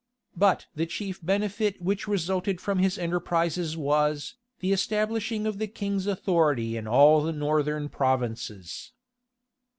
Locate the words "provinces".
7.87-8.93